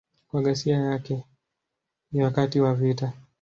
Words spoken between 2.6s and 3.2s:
vita.